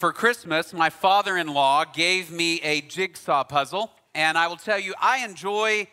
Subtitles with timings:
[0.00, 4.78] For Christmas, my father in law gave me a jigsaw puzzle, and I will tell
[4.78, 5.88] you, I enjoy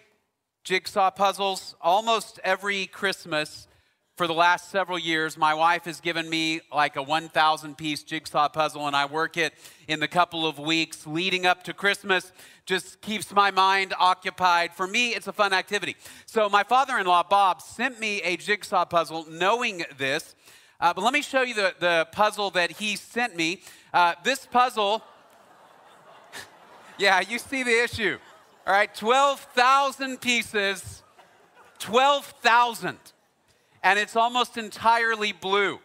[0.63, 3.67] jigsaw puzzles almost every Christmas
[4.15, 5.37] for the last several years.
[5.37, 9.53] My wife has given me like a 1,000 piece jigsaw puzzle, and I work it
[9.89, 12.31] in the couple of weeks leading up to Christmas.
[12.65, 14.73] Just keeps my mind occupied.
[14.73, 15.97] For me, it's a fun activity.
[16.25, 20.33] So, my father in law, Bob, sent me a jigsaw puzzle knowing this.
[20.79, 23.61] Uh, but let me show you the, the puzzle that he sent me.
[23.97, 25.01] Uh, this puzzle,
[26.99, 28.19] yeah, you see the issue.
[28.67, 31.01] All right, 12,000 pieces,
[31.79, 32.99] 12,000.
[33.81, 35.79] And it's almost entirely blue.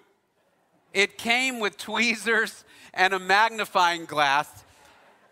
[0.92, 4.62] It came with tweezers and a magnifying glass.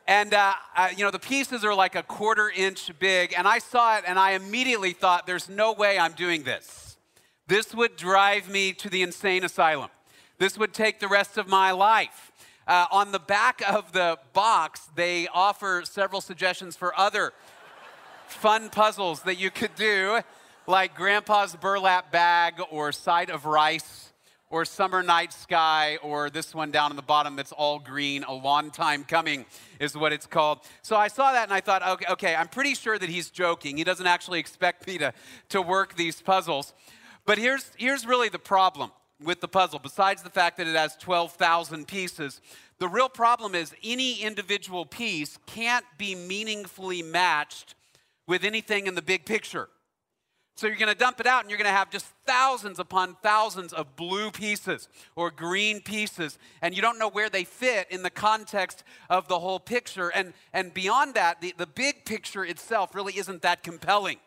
[0.06, 3.34] And, uh, uh, you know, the pieces are like a quarter inch big.
[3.36, 6.96] And I saw it and I immediately thought, there's no way I'm doing this.
[7.46, 9.90] This would drive me to the insane asylum.
[10.38, 12.29] This would take the rest of my life.
[12.66, 17.32] Uh, on the back of the box, they offer several suggestions for other
[18.28, 20.20] fun puzzles that you could do,
[20.66, 24.12] like Grandpa's burlap bag, or Side of Rice,
[24.50, 28.32] or Summer Night Sky, or this one down on the bottom that's all green, A
[28.32, 29.46] Long Time Coming
[29.78, 30.58] is what it's called.
[30.82, 33.76] So I saw that and I thought, okay, okay I'm pretty sure that he's joking.
[33.76, 35.12] He doesn't actually expect me to,
[35.50, 36.74] to work these puzzles.
[37.26, 38.90] But here's, here's really the problem
[39.22, 42.40] with the puzzle, besides the fact that it has 12,000 pieces,
[42.78, 47.74] the real problem is any individual piece can't be meaningfully matched
[48.26, 49.68] with anything in the big picture.
[50.56, 53.16] So you're going to dump it out and you're going to have just thousands upon
[53.22, 58.02] thousands of blue pieces or green pieces, and you don't know where they fit in
[58.02, 60.10] the context of the whole picture.
[60.10, 64.18] And, and beyond that, the, the big picture itself really isn't that compelling.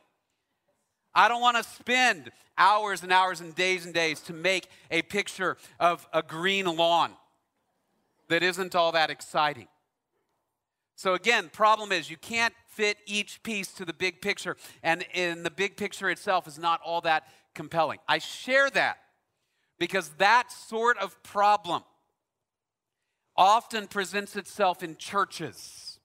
[1.15, 5.01] I don't want to spend hours and hours and days and days to make a
[5.01, 7.11] picture of a green lawn
[8.29, 9.67] that isn't all that exciting.
[10.95, 15.43] So again, problem is you can't fit each piece to the big picture and in
[15.43, 17.99] the big picture itself is not all that compelling.
[18.07, 18.97] I share that
[19.79, 21.83] because that sort of problem
[23.35, 25.99] often presents itself in churches.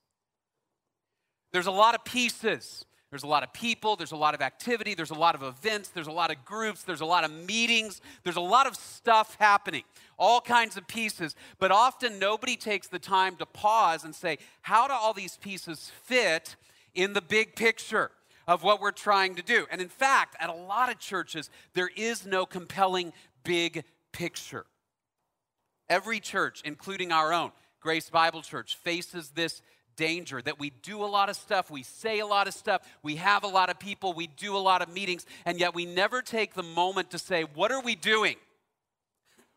[1.53, 4.95] There's a lot of pieces there's a lot of people, there's a lot of activity,
[4.95, 8.01] there's a lot of events, there's a lot of groups, there's a lot of meetings,
[8.23, 9.83] there's a lot of stuff happening,
[10.19, 11.35] all kinds of pieces.
[11.59, 15.91] But often nobody takes the time to pause and say, how do all these pieces
[16.05, 16.57] fit
[16.95, 18.11] in the big picture?
[18.47, 19.67] Of what we're trying to do.
[19.71, 23.13] And in fact, at a lot of churches, there is no compelling
[23.45, 24.65] big picture.
[25.91, 29.61] Every church, including our own, Grace Bible Church, faces this
[29.98, 33.16] danger that we do a lot of stuff, we say a lot of stuff, we
[33.16, 36.22] have a lot of people, we do a lot of meetings, and yet we never
[36.22, 38.36] take the moment to say, What are we doing?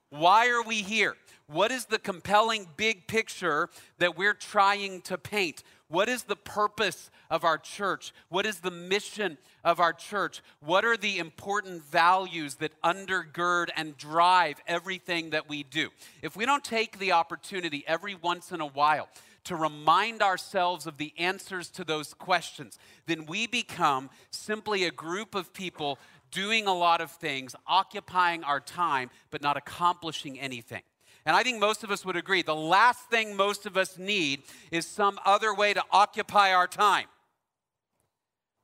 [0.10, 1.16] Why are we here?
[1.48, 3.70] What is the compelling big picture
[4.00, 5.64] that we're trying to paint?
[5.88, 8.14] What is the purpose of our church?
[8.30, 10.42] What is the mission of our church?
[10.62, 15.90] What are the important values that undergird and drive everything that we do?
[16.22, 19.10] If we don't take the opportunity every once in a while
[19.46, 25.36] to remind ourselves of the answers to those questions, then we become simply a group
[25.36, 25.98] of people
[26.32, 30.82] doing a lot of things, occupying our time, but not accomplishing anything.
[31.26, 34.44] And I think most of us would agree the last thing most of us need
[34.72, 37.06] is some other way to occupy our time.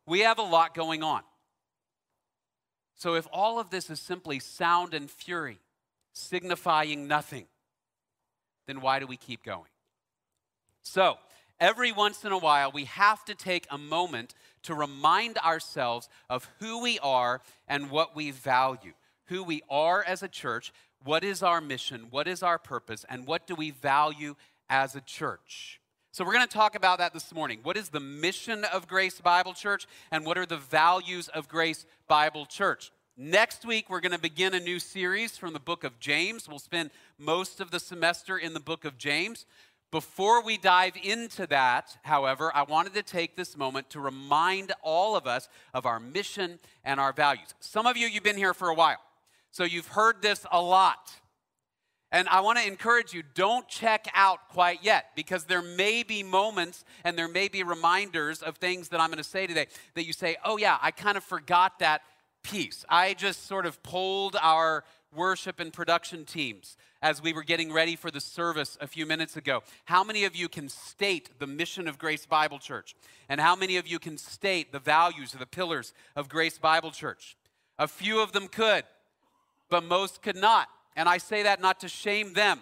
[0.06, 1.22] We have a lot going on.
[2.96, 5.60] So if all of this is simply sound and fury,
[6.14, 7.46] signifying nothing,
[8.66, 9.70] then why do we keep going?
[10.90, 11.18] So,
[11.60, 14.34] every once in a while, we have to take a moment
[14.64, 18.94] to remind ourselves of who we are and what we value.
[19.26, 20.72] Who we are as a church,
[21.04, 24.36] what is our mission, what is our purpose, and what do we value
[24.70, 25.82] as a church.
[26.14, 27.60] So, we're going to talk about that this morning.
[27.64, 31.86] What is the mission of Grace Bible Church, and what are the values of Grace
[32.08, 32.92] Bible Church?
[33.18, 36.48] Next week, we're going to begin a new series from the book of James.
[36.48, 39.46] We'll spend most of the semester in the book of James.
[39.90, 45.16] Before we dive into that, however, I wanted to take this moment to remind all
[45.16, 47.54] of us of our mission and our values.
[47.62, 49.00] Some of you, you've been here for a while,
[49.52, 51.14] so you've heard this a lot.
[52.12, 56.24] And I want to encourage you don't check out quite yet because there may be
[56.24, 60.06] moments and there may be reminders of things that I'm going to say today that
[60.06, 62.02] you say, oh, yeah, I kind of forgot that
[62.44, 62.86] piece.
[62.88, 67.96] I just sort of pulled our worship and production teams as we were getting ready
[67.96, 69.64] for the service a few minutes ago.
[69.86, 72.96] How many of you can state the mission of Grace Bible Church?
[73.30, 76.92] And how many of you can state the values or the pillars of Grace Bible
[76.92, 77.38] Church?
[77.80, 78.84] A few of them could,
[79.70, 80.68] but most could not.
[80.96, 82.62] And I say that not to shame them,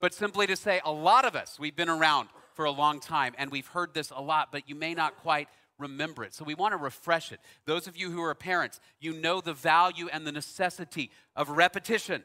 [0.00, 3.34] but simply to say, a lot of us, we've been around for a long time
[3.38, 5.48] and we've heard this a lot, but you may not quite
[5.78, 6.34] remember it.
[6.34, 7.40] So we want to refresh it.
[7.66, 12.24] Those of you who are parents, you know the value and the necessity of repetition.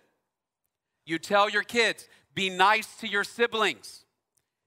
[1.06, 4.06] You tell your kids, be nice to your siblings.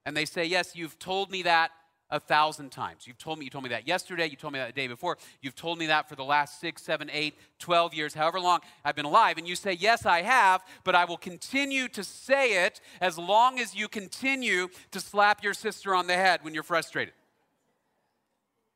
[0.04, 1.70] And they say, Yes, you've told me that
[2.10, 3.06] a thousand times.
[3.06, 5.16] You've told me, you told me that yesterday, you told me that the day before,
[5.40, 8.94] you've told me that for the last six, seven, eight, twelve years, however long I've
[8.94, 9.38] been alive.
[9.38, 13.58] And you say, Yes, I have, but I will continue to say it as long
[13.58, 17.14] as you continue to slap your sister on the head when you're frustrated.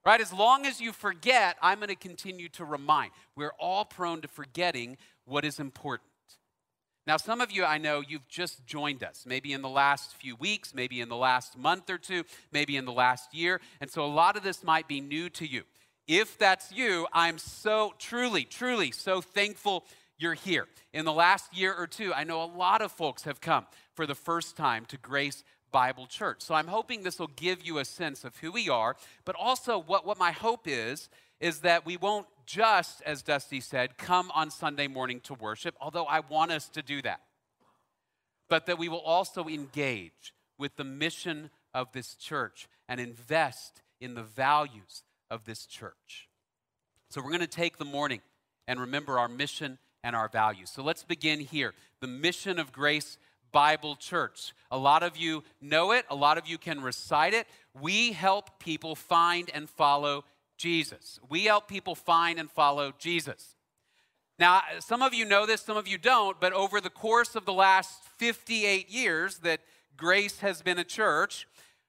[0.06, 0.20] Right?
[0.20, 3.10] As long as you forget, I'm going to continue to remind.
[3.34, 6.08] We're all prone to forgetting what is important.
[7.08, 10.36] Now, some of you I know you've just joined us, maybe in the last few
[10.36, 12.22] weeks, maybe in the last month or two,
[12.52, 13.60] maybe in the last year.
[13.80, 15.64] And so a lot of this might be new to you.
[16.06, 19.84] If that's you, I'm so truly, truly so thankful
[20.18, 20.66] you're here.
[20.94, 24.06] In the last year or two, I know a lot of folks have come for
[24.06, 25.42] the first time to Grace
[25.72, 26.42] Bible Church.
[26.42, 29.78] So I'm hoping this will give you a sense of who we are, but also
[29.78, 31.08] what, what my hope is
[31.40, 36.06] is that we won't just, as Dusty said, come on Sunday morning to worship, although
[36.06, 37.20] I want us to do that,
[38.48, 44.14] but that we will also engage with the mission of this church and invest in
[44.14, 46.28] the values of this church.
[47.10, 48.20] So we're going to take the morning
[48.66, 50.70] and remember our mission and our values.
[50.70, 51.74] So let's begin here.
[52.00, 53.18] The mission of Grace
[53.52, 54.52] Bible Church.
[54.70, 57.46] A lot of you know it, a lot of you can recite it.
[57.80, 60.24] We help people find and follow
[60.56, 61.18] Jesus.
[61.28, 63.56] We help people find and follow Jesus.
[64.38, 67.46] Now, some of you know this, some of you don't, but over the course of
[67.46, 69.60] the last 58 years that
[69.96, 71.46] Grace has been a church,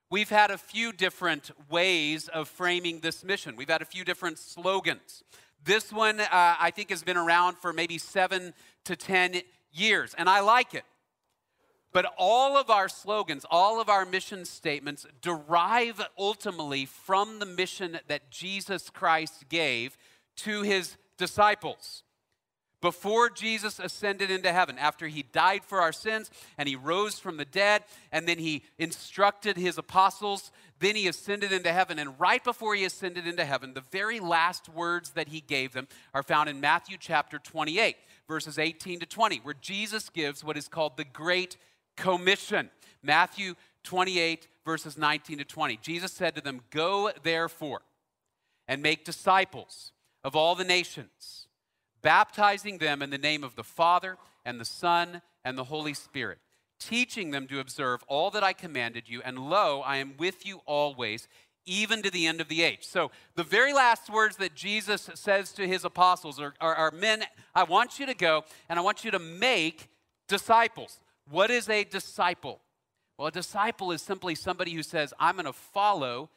[0.10, 3.58] we've had a few different ways of framing this mission.
[3.58, 5.24] We've had a few different slogans.
[5.62, 8.54] This one, uh, I think, has been around for maybe seven
[8.86, 9.42] to 10
[9.74, 10.86] years, and I like it.
[11.94, 18.00] But all of our slogans, all of our mission statements derive ultimately from the mission
[18.08, 19.98] that Jesus Christ gave
[20.38, 22.04] to his disciples.
[22.80, 26.30] Before Jesus ascended into heaven, after he died for our sins
[26.60, 31.52] and he rose from the dead, and then he instructed his apostles, then he ascended
[31.52, 31.98] into heaven.
[31.98, 35.88] And right before he ascended into heaven, the very last words that he gave them
[36.14, 37.96] are found in Matthew chapter 28,
[38.28, 41.58] verses 18 to 20, where Jesus gives what is called the Great
[41.98, 42.70] commission.
[43.04, 45.78] Matthew 28, verses 19 to 20.
[45.82, 47.82] Jesus said to them, Go therefore
[48.68, 49.92] and make disciples
[50.24, 51.48] of all the nations,
[52.02, 56.40] baptizing them in the name of the Father and the Son and the Holy Spirit,
[56.80, 59.22] teaching them to observe all that I commanded you.
[59.24, 61.28] And lo, I am with you always,
[61.66, 62.84] even to the end of the age.
[62.84, 67.24] So, the very last words that Jesus says to his apostles are, are, are Men,
[67.56, 69.90] I want you to go and I want you to make
[70.28, 71.00] disciples.
[71.30, 72.62] What is a disciple?
[73.18, 76.30] Well, a disciple is simply somebody who says, I'm going to follow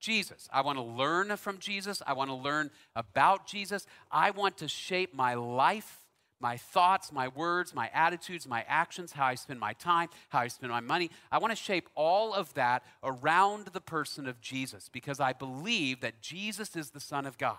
[0.00, 0.48] Jesus.
[0.52, 2.02] I want to learn from Jesus.
[2.06, 3.86] I want to learn about Jesus.
[4.10, 6.04] I want to shape my life,
[6.40, 10.48] my thoughts, my words, my attitudes, my actions, how I spend my time, how I
[10.48, 11.10] spend my money.
[11.32, 16.00] I want to shape all of that around the person of Jesus because I believe
[16.00, 17.58] that Jesus is the Son of God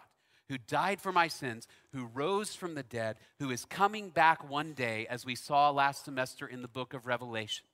[0.50, 4.74] who died for my sins, who rose from the dead, who is coming back one
[4.74, 7.66] day, as we saw last semester in the book of Revelation.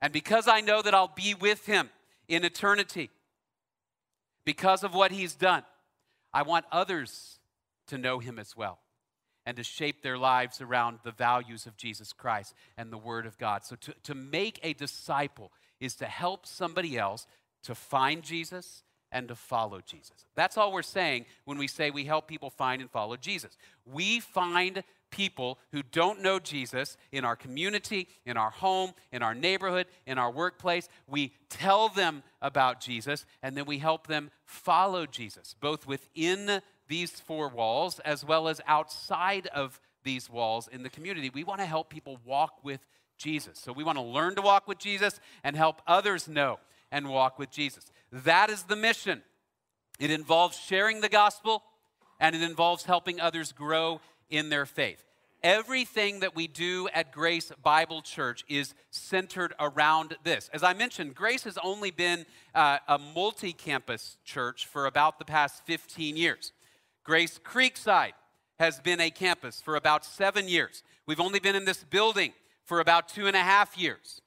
[0.00, 1.90] And because I know that I'll be with him
[2.28, 3.10] in eternity,
[4.44, 5.64] because of what he's done,
[6.32, 7.38] I want others
[7.88, 8.78] to know him as well
[9.46, 13.38] and to shape their lives around the values of Jesus Christ and the Word of
[13.38, 13.64] God.
[13.64, 17.26] So, to, to make a disciple is to help somebody else
[17.62, 20.26] to find Jesus and to follow Jesus.
[20.34, 23.56] That's all we're saying when we say we help people find and follow Jesus.
[23.84, 29.34] We find people who don't know Jesus in our community, in our home, in our
[29.34, 30.88] neighborhood, in our workplace.
[31.06, 37.12] We tell them about Jesus and then we help them follow Jesus, both within these
[37.12, 41.30] four walls as well as outside of these walls in the community.
[41.30, 42.80] We want to help people walk with
[43.18, 43.58] Jesus.
[43.58, 46.58] So we want to learn to walk with Jesus and help others know
[46.90, 47.90] and walk with Jesus.
[48.12, 49.22] That is the mission.
[49.98, 51.62] It involves sharing the gospel
[52.20, 54.00] and it involves helping others grow
[54.30, 55.04] in their faith.
[55.42, 60.50] Everything that we do at Grace Bible Church is centered around this.
[60.52, 65.24] As I mentioned, Grace has only been uh, a multi campus church for about the
[65.24, 66.52] past 15 years.
[67.04, 68.14] Grace Creekside
[68.58, 70.82] has been a campus for about seven years.
[71.06, 72.32] We've only been in this building
[72.64, 74.20] for about two and a half years.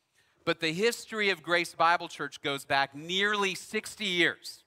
[0.46, 4.64] But the history of Grace Bible Church goes back nearly 60 years.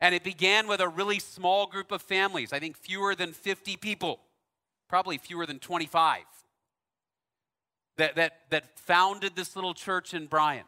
[0.00, 3.76] And it began with a really small group of families, I think fewer than 50
[3.76, 4.20] people,
[4.88, 6.24] probably fewer than 25.
[7.96, 10.64] that, that, that founded this little church in Bryan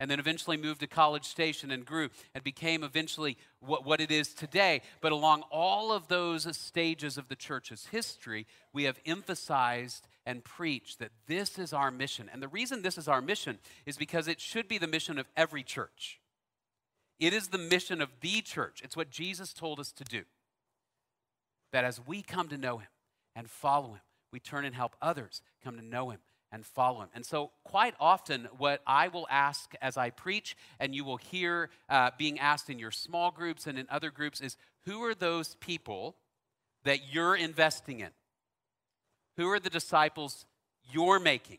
[0.00, 4.10] and then eventually moved to College Station and grew and became eventually what, what it
[4.10, 4.82] is today.
[5.00, 10.98] But along all of those stages of the church's history, we have emphasized and preach
[10.98, 12.28] that this is our mission.
[12.30, 15.26] And the reason this is our mission is because it should be the mission of
[15.34, 16.20] every church.
[17.18, 18.82] It is the mission of the church.
[18.84, 20.24] It's what Jesus told us to do.
[21.72, 22.88] That as we come to know him
[23.34, 26.18] and follow him, we turn and help others come to know him
[26.52, 27.08] and follow him.
[27.14, 31.70] And so, quite often, what I will ask as I preach, and you will hear
[31.88, 35.54] uh, being asked in your small groups and in other groups, is who are those
[35.56, 36.16] people
[36.84, 38.10] that you're investing in?
[39.38, 40.44] Who are the disciples
[40.92, 41.58] you're making?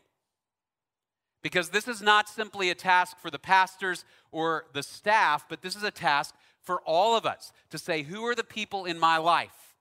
[1.42, 5.74] Because this is not simply a task for the pastors or the staff, but this
[5.74, 9.16] is a task for all of us to say, who are the people in my
[9.16, 9.76] life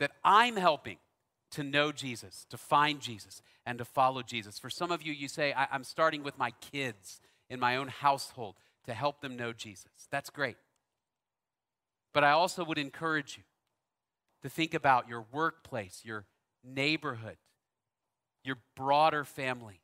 [0.00, 0.96] that I'm helping
[1.50, 4.58] to know Jesus, to find Jesus, and to follow Jesus.
[4.58, 7.20] For some of you, you say, I- am starting with my kids
[7.50, 8.56] in my own household
[8.86, 10.08] to help them know Jesus.
[10.10, 10.56] That's great.
[12.14, 13.44] But I also would encourage you
[14.40, 16.24] to think about your workplace, your
[16.64, 17.36] neighborhood,
[18.44, 19.80] your broader family,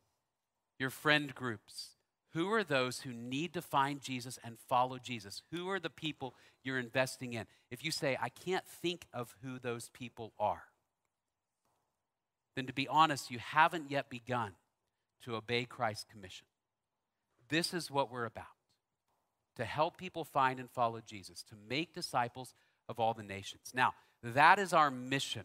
[0.79, 1.91] your friend groups.
[2.33, 5.43] Who are those who need to find Jesus and follow Jesus?
[5.53, 7.47] Who are the people you're investing in?
[7.71, 10.65] If you say, I can't think of who those people are,
[12.57, 14.53] then to be honest, you haven't yet begun
[15.23, 16.47] to obey Christ's commission.
[17.49, 18.47] This is what we're about
[19.57, 22.55] to help people find and follow Jesus, to make disciples
[22.89, 23.73] of all the nations.
[23.73, 25.45] Now, that is our mission.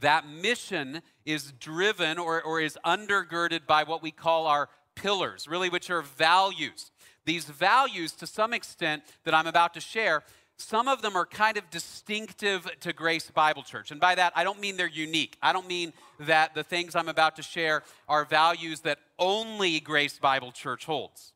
[0.00, 5.68] That mission is driven or, or is undergirded by what we call our pillars, really,
[5.68, 6.90] which are values.
[7.24, 10.22] These values, to some extent, that I'm about to share,
[10.58, 13.90] some of them are kind of distinctive to Grace Bible Church.
[13.90, 15.36] And by that, I don't mean they're unique.
[15.42, 20.18] I don't mean that the things I'm about to share are values that only Grace
[20.18, 21.34] Bible Church holds.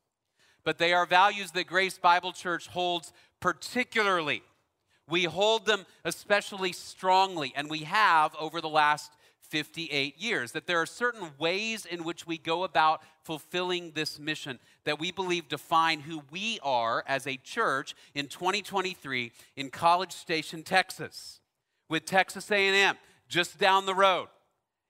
[0.64, 4.42] But they are values that Grace Bible Church holds particularly.
[5.10, 10.52] We hold them especially strongly, and we have over the last 58 years.
[10.52, 15.10] That there are certain ways in which we go about fulfilling this mission that we
[15.10, 21.40] believe define who we are as a church in 2023 in College Station, Texas,
[21.88, 22.96] with Texas A&M
[23.28, 24.28] just down the road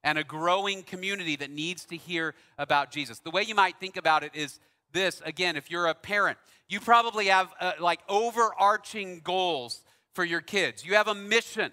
[0.02, 3.18] and a growing community that needs to hear about Jesus.
[3.18, 4.60] The way you might think about it is
[4.92, 9.82] this again, if you're a parent, you probably have uh, like overarching goals
[10.14, 10.84] for your kids.
[10.84, 11.72] You have a mission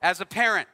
[0.00, 0.68] as a parent.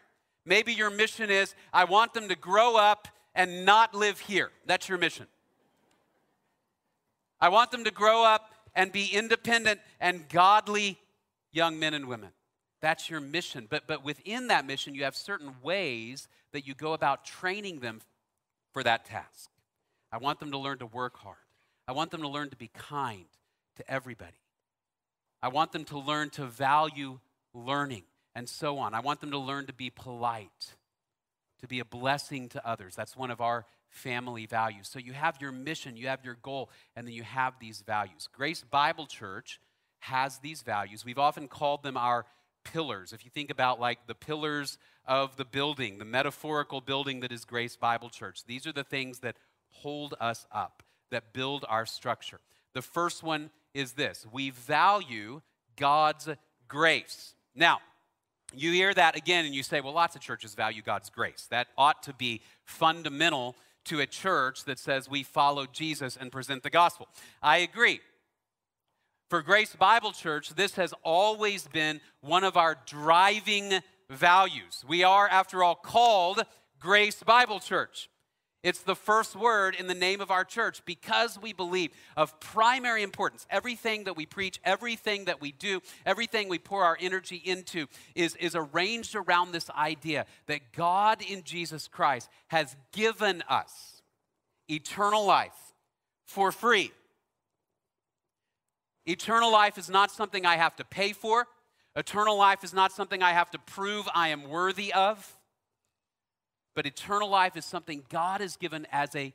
[0.46, 4.50] Maybe your mission is I want them to grow up and not live here.
[4.66, 5.26] That's your mission.
[7.40, 10.98] I want them to grow up and be independent and godly
[11.52, 12.30] young men and women.
[12.80, 13.66] That's your mission.
[13.68, 18.00] But, but within that mission, you have certain ways that you go about training them
[18.72, 19.50] for that task.
[20.12, 21.36] I want them to learn to work hard.
[21.88, 23.24] I want them to learn to be kind
[23.76, 24.36] to everybody.
[25.44, 27.20] I want them to learn to value
[27.52, 28.94] learning and so on.
[28.94, 30.72] I want them to learn to be polite,
[31.60, 32.94] to be a blessing to others.
[32.94, 34.88] That's one of our family values.
[34.88, 38.26] So you have your mission, you have your goal, and then you have these values.
[38.32, 39.60] Grace Bible Church
[39.98, 41.04] has these values.
[41.04, 42.24] We've often called them our
[42.64, 43.12] pillars.
[43.12, 47.44] If you think about like the pillars of the building, the metaphorical building that is
[47.44, 49.36] Grace Bible Church, these are the things that
[49.68, 52.40] hold us up, that build our structure.
[52.72, 55.42] The first one is this we value
[55.76, 56.28] God's
[56.68, 57.34] grace.
[57.54, 57.80] Now,
[58.54, 61.46] you hear that again and you say, well, lots of churches value God's grace.
[61.50, 66.62] That ought to be fundamental to a church that says we follow Jesus and present
[66.62, 67.08] the gospel.
[67.42, 68.00] I agree.
[69.28, 74.84] For Grace Bible Church, this has always been one of our driving values.
[74.86, 76.42] We are, after all, called
[76.78, 78.08] Grace Bible Church.
[78.64, 83.02] It's the first word in the name of our church because we believe of primary
[83.02, 83.46] importance.
[83.50, 88.34] Everything that we preach, everything that we do, everything we pour our energy into is,
[88.36, 94.00] is arranged around this idea that God in Jesus Christ has given us
[94.66, 95.74] eternal life
[96.24, 96.90] for free.
[99.04, 101.46] Eternal life is not something I have to pay for.
[101.94, 105.36] Eternal life is not something I have to prove I am worthy of.
[106.74, 109.32] But eternal life is something God has given as a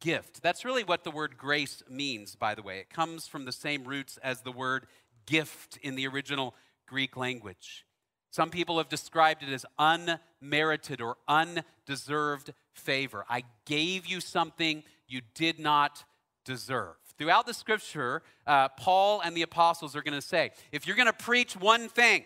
[0.00, 0.42] gift.
[0.42, 2.78] That's really what the word grace means, by the way.
[2.78, 4.86] It comes from the same roots as the word
[5.26, 6.54] gift in the original
[6.86, 7.86] Greek language.
[8.30, 13.24] Some people have described it as unmerited or undeserved favor.
[13.30, 16.04] I gave you something you did not
[16.44, 16.96] deserve.
[17.16, 21.06] Throughout the scripture, uh, Paul and the apostles are going to say if you're going
[21.06, 22.24] to preach one thing,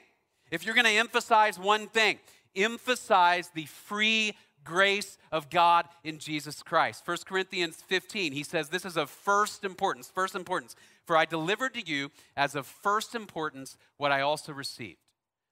[0.50, 2.18] if you're going to emphasize one thing,
[2.56, 4.34] emphasize the free
[4.68, 7.02] grace of God in Jesus Christ.
[7.06, 10.76] 1 Corinthians 15, he says, This is of first importance, first importance.
[11.06, 14.98] For I delivered to you as of first importance what I also received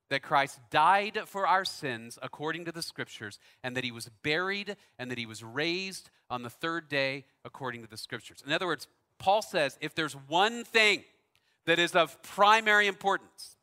[0.08, 4.76] that Christ died for our sins according to the scriptures, and that he was buried,
[4.98, 8.42] and that he was raised on the third day according to the scriptures.
[8.46, 8.86] In other words,
[9.18, 11.04] Paul says if there's one thing
[11.66, 13.56] that is of primary importance,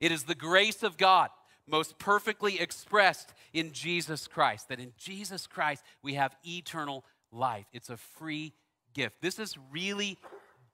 [0.00, 1.30] it is the grace of God
[1.66, 4.68] most perfectly expressed in Jesus Christ.
[4.68, 7.66] That in Jesus Christ we have eternal life.
[7.72, 8.52] It's a free
[8.94, 9.20] gift.
[9.20, 10.18] This is really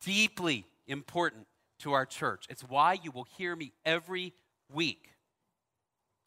[0.04, 1.46] deeply important
[1.80, 2.46] to our church.
[2.48, 4.32] It's why you will hear me every
[4.72, 5.08] week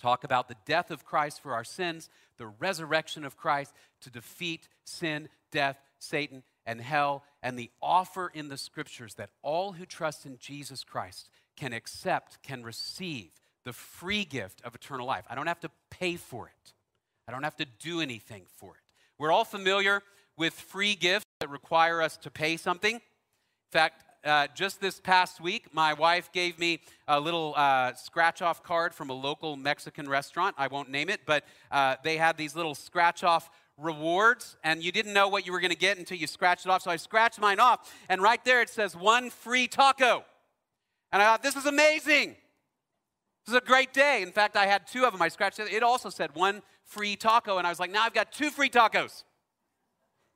[0.01, 4.67] talk about the death of Christ for our sins, the resurrection of Christ to defeat
[4.83, 10.25] sin, death, Satan, and hell, and the offer in the scriptures that all who trust
[10.25, 13.29] in Jesus Christ can accept, can receive
[13.63, 15.25] the free gift of eternal life.
[15.29, 16.73] I don't have to pay for it,
[17.27, 18.81] I don't have to do anything for it.
[19.17, 20.01] We're all familiar
[20.37, 22.95] with free gifts that require us to pay something.
[22.95, 23.01] In
[23.71, 28.63] fact, uh, just this past week, my wife gave me a little uh, scratch off
[28.63, 30.55] card from a local Mexican restaurant.
[30.57, 34.91] I won't name it, but uh, they had these little scratch off rewards, and you
[34.91, 36.83] didn't know what you were going to get until you scratched it off.
[36.83, 40.23] So I scratched mine off, and right there it says one free taco.
[41.11, 42.35] And I thought, this is amazing.
[43.45, 44.21] This is a great day.
[44.21, 45.21] In fact, I had two of them.
[45.21, 45.71] I scratched it.
[45.71, 48.69] It also said one free taco, and I was like, now I've got two free
[48.69, 49.23] tacos.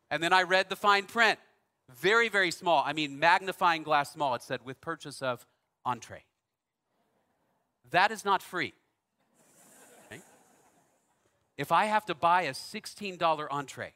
[0.10, 1.40] And then I read the fine print.
[1.94, 2.84] Very, very small.
[2.86, 4.34] I mean, magnifying glass small.
[4.36, 5.46] It said, with purchase of
[5.86, 6.24] entree.
[7.92, 8.74] That is not free.
[10.12, 10.22] Okay?
[11.58, 13.94] If I have to buy a $16 entree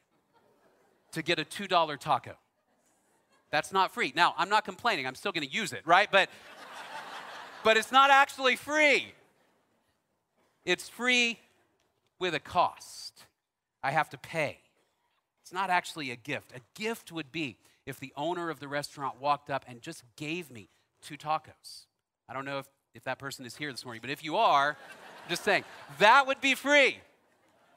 [1.12, 2.36] to get a $2 taco,
[3.50, 4.12] that's not free.
[4.14, 5.06] Now, I'm not complaining.
[5.06, 6.08] I'm still going to use it, right?
[6.10, 6.30] But,
[7.62, 9.12] but it's not actually free.
[10.64, 11.38] It's free
[12.18, 13.24] with a cost.
[13.82, 14.58] I have to pay.
[15.42, 16.52] It's not actually a gift.
[16.54, 20.50] A gift would be if the owner of the restaurant walked up and just gave
[20.50, 20.68] me
[21.02, 21.86] two tacos.
[22.28, 24.76] I don't know if, if that person is here this morning, but if you are,
[25.28, 25.64] just saying,
[25.98, 26.98] that would be free.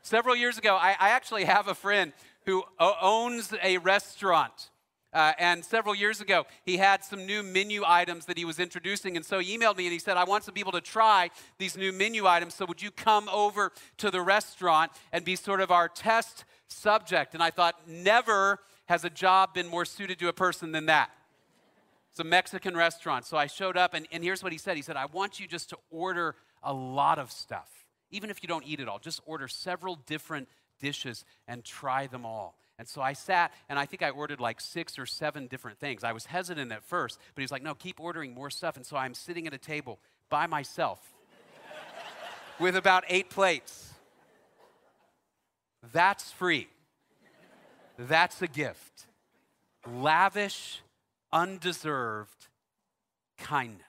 [0.02, 2.12] Several years ago, I, I actually have a friend
[2.46, 4.70] who owns a restaurant.
[5.14, 9.16] Uh, and several years ago, he had some new menu items that he was introducing.
[9.16, 11.78] And so he emailed me and he said, I want some people to try these
[11.78, 12.56] new menu items.
[12.56, 17.36] So would you come over to the restaurant and be sort of our test subject?
[17.36, 21.12] And I thought, never has a job been more suited to a person than that?
[22.10, 23.26] It's a Mexican restaurant.
[23.26, 25.48] So I showed up, and, and here's what he said He said, I want you
[25.48, 27.70] just to order a lot of stuff,
[28.12, 29.00] even if you don't eat it all.
[29.00, 30.48] Just order several different
[30.80, 32.56] dishes and try them all.
[32.80, 36.04] And so I sat and I think I ordered like six or seven different things.
[36.04, 38.76] I was hesitant at first, but he's like, no, keep ordering more stuff.
[38.76, 41.00] And so I'm sitting at a table by myself
[42.60, 43.94] with about eight plates.
[45.92, 46.68] That's free.
[47.98, 49.06] That's a gift.
[49.88, 50.82] Lavish,
[51.32, 52.48] undeserved
[53.38, 53.84] kindness.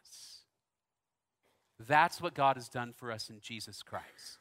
[1.87, 4.39] That's what God has done for us in Jesus Christ.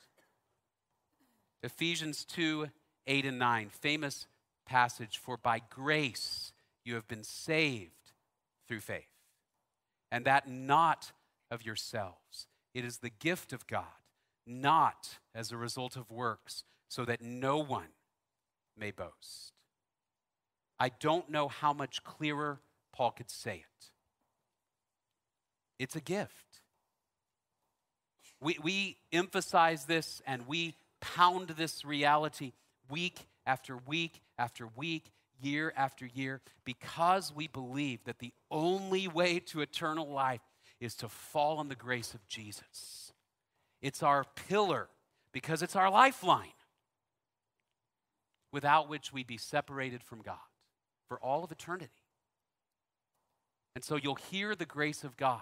[1.61, 2.67] Ephesians 2
[3.05, 4.27] 8 and 9, famous
[4.73, 6.51] passage for by grace
[6.83, 7.91] you have been saved
[8.67, 9.05] through faith,
[10.11, 11.11] and that not
[11.51, 12.47] of yourselves.
[12.73, 14.01] It is the gift of God,
[14.47, 17.89] not as a result of works, so that no one
[18.75, 19.53] may boast.
[20.79, 22.59] I don't know how much clearer
[22.95, 23.85] Paul could say it.
[25.77, 26.61] It's a gift.
[28.41, 32.53] We, we emphasize this and we pound this reality
[32.89, 39.39] week after week after week, year after year, because we believe that the only way
[39.39, 40.41] to eternal life
[40.79, 43.13] is to fall on the grace of Jesus.
[43.81, 44.89] It's our pillar
[45.31, 46.53] because it's our lifeline,
[48.51, 50.37] without which we'd be separated from God
[51.07, 51.91] for all of eternity.
[53.75, 55.41] And so you'll hear the grace of God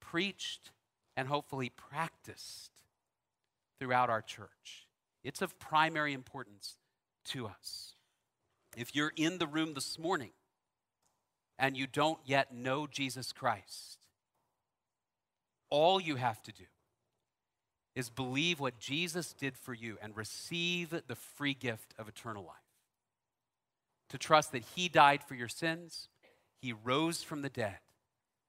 [0.00, 0.70] preached
[1.16, 2.70] and hopefully practiced
[3.78, 4.86] throughout our church.
[5.24, 6.78] It's of primary importance
[7.26, 7.94] to us.
[8.76, 10.30] If you're in the room this morning
[11.58, 13.98] and you don't yet know Jesus Christ,
[15.70, 16.64] all you have to do
[17.94, 22.56] is believe what Jesus did for you and receive the free gift of eternal life
[24.08, 26.08] to trust that He died for your sins,
[26.60, 27.78] He rose from the dead,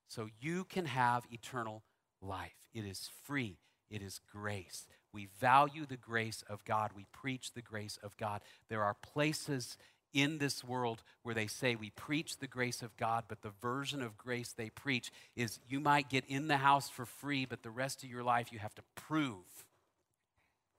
[0.08, 1.84] so you can have eternal
[2.22, 2.56] life.
[2.74, 3.58] It is free,
[3.90, 4.86] it is grace.
[5.15, 8.41] We value the grace of God, we preach the grace of God.
[8.67, 9.78] There are places
[10.13, 14.01] in this world where they say we preach the grace of God, but the version
[14.01, 17.69] of grace they preach is you might get in the house for free, but the
[17.69, 19.65] rest of your life you have to prove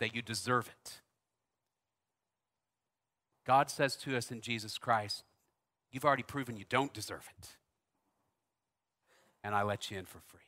[0.00, 1.00] that you deserve it.
[3.46, 5.24] God says to us in Jesus Christ,
[5.90, 7.56] You've already proven you don't deserve it.
[9.42, 10.40] And I let you in for free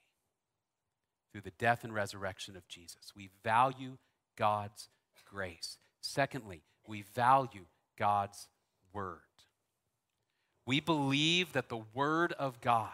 [1.38, 3.12] through the death and resurrection of Jesus.
[3.14, 3.96] We value
[4.37, 4.88] God's
[5.24, 5.79] grace.
[6.01, 8.48] Secondly, we value God's
[8.92, 9.20] word.
[10.66, 12.90] We believe that the word of God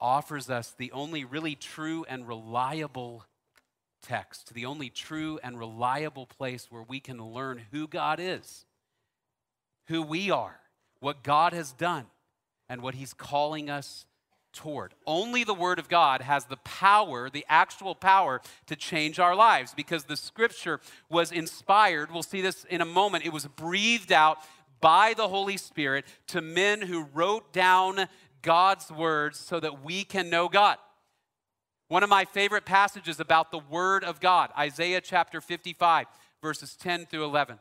[0.00, 3.24] offers us the only really true and reliable
[4.02, 8.66] text, the only true and reliable place where we can learn who God is,
[9.88, 10.60] who we are,
[11.00, 12.06] what God has done,
[12.68, 14.06] and what He's calling us
[14.56, 14.94] toward.
[15.06, 19.74] Only the Word of God has the power, the actual power, to change our lives
[19.74, 22.10] because the Scripture was inspired.
[22.10, 23.24] We'll see this in a moment.
[23.24, 24.38] It was breathed out
[24.80, 28.08] by the Holy Spirit to men who wrote down
[28.42, 30.78] God's words so that we can know God.
[31.88, 36.06] One of my favorite passages about the Word of God, Isaiah chapter 55,
[36.42, 37.58] verses 10 through 11.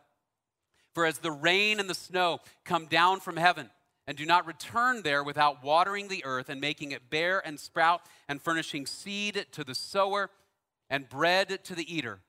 [0.93, 3.69] For as the rain and the snow come down from heaven,
[4.07, 8.01] and do not return there without watering the earth and making it bear and sprout
[8.27, 10.29] and furnishing seed to the sower
[10.89, 12.19] and bread to the eater,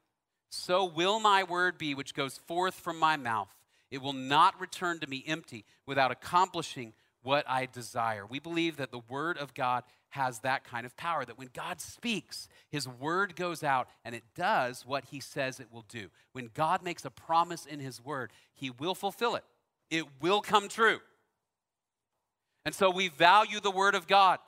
[0.48, 3.54] so will my word be which goes forth from my mouth.
[3.90, 8.24] It will not return to me empty without accomplishing what I desire.
[8.24, 11.80] We believe that the word of God has that kind of power that when God
[11.80, 16.08] speaks, his word goes out and it does what he says it will do.
[16.32, 19.44] When God makes a promise in his word, he will fulfill it,
[19.90, 21.00] it will come true.
[22.66, 24.40] And so we value the word of God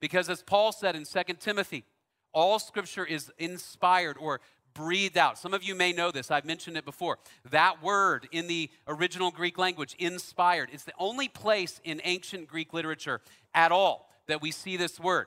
[0.00, 1.84] because, as Paul said in 2 Timothy,
[2.32, 4.40] all scripture is inspired or
[4.72, 5.36] breathed out.
[5.36, 7.18] Some of you may know this, I've mentioned it before.
[7.50, 12.72] That word in the original Greek language, inspired, is the only place in ancient Greek
[12.72, 13.20] literature
[13.52, 15.26] at all that we see this word.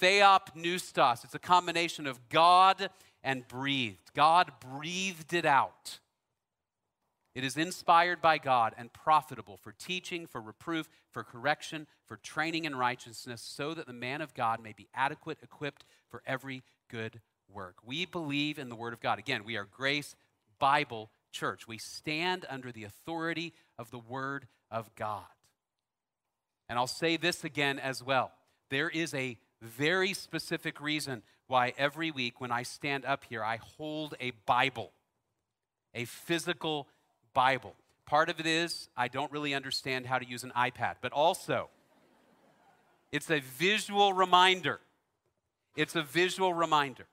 [0.00, 1.24] Theopneustos.
[1.24, 2.88] It's a combination of God
[3.22, 4.14] and breathed.
[4.14, 5.98] God breathed it out.
[7.36, 12.64] It is inspired by God and profitable for teaching, for reproof, for correction, for training
[12.64, 17.20] in righteousness, so that the man of God may be adequate, equipped for every good
[17.52, 17.74] work.
[17.84, 19.18] We believe in the Word of God.
[19.18, 20.16] Again, we are Grace
[20.58, 21.68] Bible Church.
[21.68, 25.26] We stand under the authority of the Word of God.
[26.70, 28.32] And I'll say this again as well.
[28.70, 33.58] There is a very specific reason why every week when I stand up here, I
[33.76, 34.92] hold a Bible,
[35.94, 36.88] a physical
[37.36, 37.74] Bible.
[38.06, 41.68] Part of it is I don't really understand how to use an iPad, but also
[43.12, 44.80] it's a visual reminder.
[45.76, 47.06] It's a visual reminder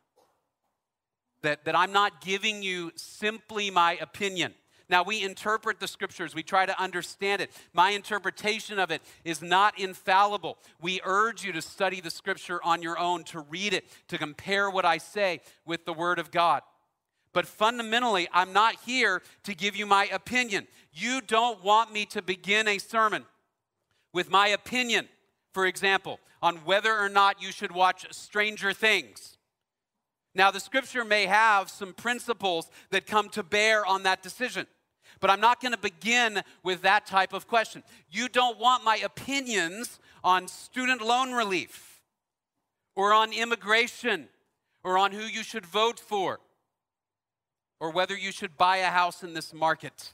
[1.41, 4.53] that, that I'm not giving you simply my opinion.
[4.87, 7.51] Now, we interpret the scriptures, we try to understand it.
[7.73, 10.57] My interpretation of it is not infallible.
[10.81, 14.69] We urge you to study the scripture on your own, to read it, to compare
[14.69, 16.61] what I say with the word of God.
[17.33, 20.67] But fundamentally, I'm not here to give you my opinion.
[20.93, 23.25] You don't want me to begin a sermon
[24.13, 25.09] with my opinion,
[25.53, 29.37] for example, on whether or not you should watch Stranger Things.
[30.35, 34.67] Now, the scripture may have some principles that come to bear on that decision,
[35.19, 37.83] but I'm not going to begin with that type of question.
[38.11, 42.01] You don't want my opinions on student loan relief
[42.95, 44.27] or on immigration
[44.83, 46.39] or on who you should vote for
[47.83, 50.13] or whether you should buy a house in this market.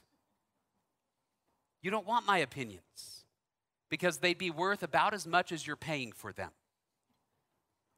[1.82, 3.24] You don't want my opinions
[3.88, 6.50] because they'd be worth about as much as you're paying for them.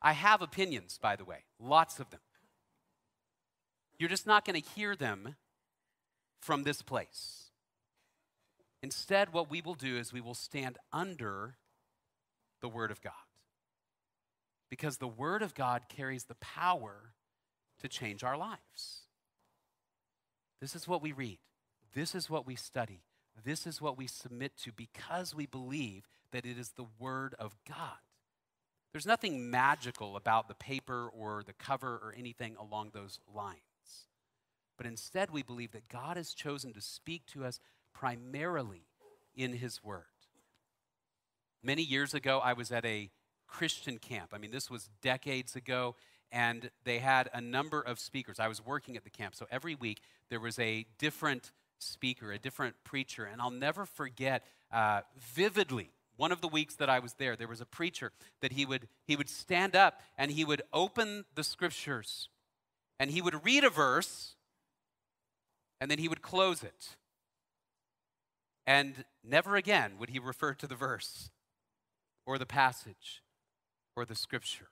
[0.02, 2.20] I have opinions, by the way, lots of them.
[3.98, 5.36] You're just not going to hear them
[6.38, 7.52] from this place.
[8.82, 11.56] Instead, what we will do is we will stand under
[12.60, 13.14] the Word of God.
[14.68, 17.14] Because the Word of God carries the power
[17.80, 19.01] to change our lives.
[20.62, 21.38] This is what we read,
[21.92, 23.02] this is what we study,
[23.44, 27.56] this is what we submit to because we believe that it is the Word of
[27.68, 27.98] God.
[28.92, 33.56] There's nothing magical about the paper or the cover or anything along those lines.
[34.76, 37.58] But instead, we believe that God has chosen to speak to us
[37.92, 38.86] primarily
[39.34, 40.04] in His Word.
[41.60, 43.10] Many years ago, I was at a
[43.48, 44.30] Christian camp.
[44.32, 45.96] I mean, this was decades ago,
[46.32, 48.40] and they had a number of speakers.
[48.40, 52.38] I was working at the camp, so every week there was a different speaker, a
[52.38, 57.14] different preacher, and I'll never forget uh, vividly one of the weeks that I was
[57.14, 60.62] there, there was a preacher that he would, he would stand up and he would
[60.72, 62.28] open the scriptures
[63.00, 64.36] and he would read a verse
[65.80, 66.96] and then he would close it.
[68.66, 71.30] And never again would he refer to the verse
[72.24, 73.22] or the passage
[73.96, 74.68] or the scripture,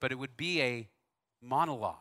[0.00, 0.88] but it would be a
[1.42, 1.96] monologue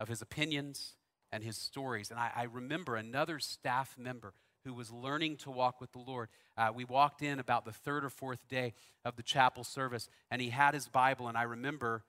[0.00, 0.94] of his opinions
[1.32, 2.10] and his stories.
[2.10, 6.28] And I, I remember another staff member who was learning to walk with the Lord.
[6.56, 10.42] Uh, we walked in about the third or fourth day of the chapel service, and
[10.42, 12.04] he had his Bible, and I remember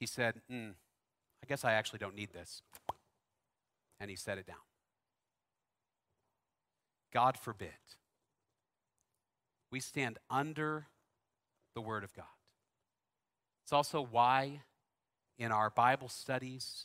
[0.00, 2.62] he said, mm, I guess I actually don't need this.
[4.00, 4.56] And he set it down.
[7.12, 7.70] God forbid.
[9.70, 10.88] We stand under
[11.74, 12.24] the Word of God.
[13.64, 14.60] It's also why
[15.38, 16.84] in our Bible studies,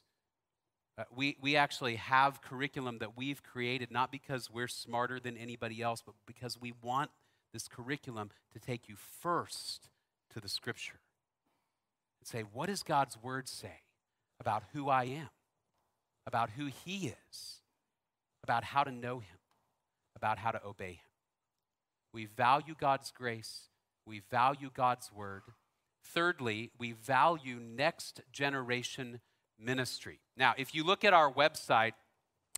[0.97, 5.81] uh, we, we actually have curriculum that we've created, not because we're smarter than anybody
[5.81, 7.11] else, but because we want
[7.53, 9.89] this curriculum to take you first
[10.33, 10.99] to the scripture
[12.21, 13.81] and say, what does God's word say
[14.39, 15.29] about who I am,
[16.25, 17.61] about who He is,
[18.43, 19.37] about how to know Him,
[20.15, 21.11] about how to obey Him?
[22.13, 23.67] We value God's grace,
[24.05, 25.41] we value God's word.
[26.13, 29.19] Thirdly, we value next generation
[29.59, 30.19] ministry.
[30.35, 31.93] Now, if you look at our website,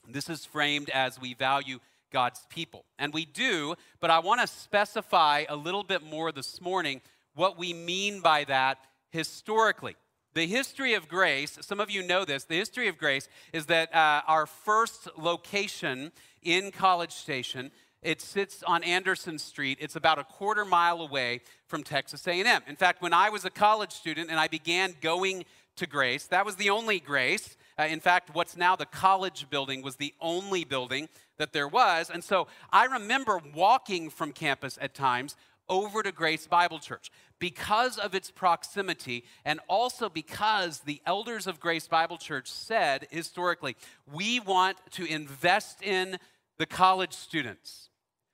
[0.08, 1.80] this is framed as we value
[2.12, 2.86] God's people.
[3.00, 7.02] And we do, but I want to specify a little bit more this morning
[7.36, 8.78] what we mean by that
[9.12, 9.96] historically.
[10.34, 13.94] The history of grace, some of you know this, the history of grace is that
[13.94, 16.12] uh, our first location
[16.42, 19.78] in College Station it sits on Anderson Street.
[19.82, 22.62] It's about a quarter mile away from Texas A&M.
[22.68, 25.46] In fact, when I was a college student and I began going
[25.78, 26.28] to Grace.
[26.28, 27.58] That was the only Grace.
[27.80, 32.10] Uh, in fact, what's now the college building was the only building that there was.
[32.10, 35.36] And so I remember walking from campus at times
[35.70, 37.10] over to Grace Bible Church
[37.40, 43.76] because of its proximity and also because the elders of Grace Bible Church said historically,
[44.12, 46.18] we want to invest in
[46.58, 47.90] the college students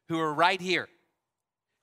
[0.10, 0.88] who are right here.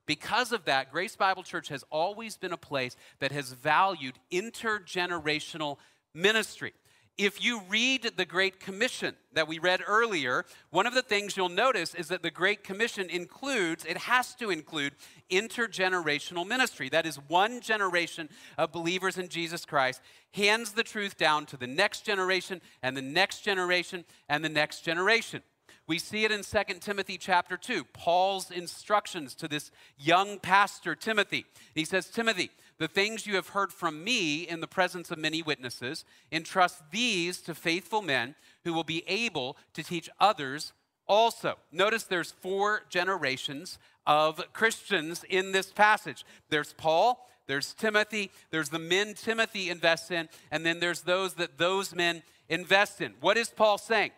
[0.05, 5.77] Because of that, Grace Bible Church has always been a place that has valued intergenerational
[6.13, 6.73] ministry.
[7.17, 11.47] If you read the Great Commission that we read earlier, one of the things you'll
[11.47, 14.93] notice is that the Great Commission includes, it has to include,
[15.31, 16.89] intergenerational ministry.
[16.89, 20.01] That is, one generation of believers in Jesus Christ
[20.33, 24.81] hands the truth down to the next generation and the next generation and the next
[24.81, 25.41] generation.
[25.87, 29.69] We see it in 2 Timothy chapter 2, Paul's instructions to this
[29.99, 31.45] young pastor, Timothy.
[31.75, 35.43] He says, Timothy, the things you have heard from me in the presence of many
[35.43, 40.73] witnesses, entrust these to faithful men who will be able to teach others
[41.07, 41.55] also.
[41.71, 46.25] Notice there's four generations of Christians in this passage.
[46.49, 51.59] There's Paul, there's Timothy, there's the men Timothy invests in, and then there's those that
[51.59, 53.13] those men invest in.
[53.21, 54.11] What is Paul saying?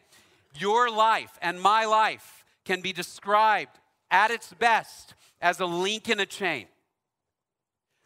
[0.56, 3.80] Your life and my life can be described
[4.10, 6.68] at its best as a link in a chain.